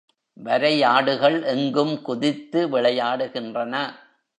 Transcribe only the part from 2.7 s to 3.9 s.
விளையாடுகின்றன.